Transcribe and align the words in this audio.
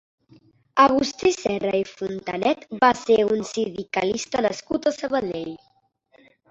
Agustí 0.83 1.31
Serra 1.39 1.73
i 1.81 1.85
Fontanet 1.91 2.65
va 2.87 2.91
ser 3.05 3.21
un 3.37 3.47
sindicalista 3.53 4.47
nascut 4.49 4.89
a 4.93 4.97
Sabadell. 5.01 5.57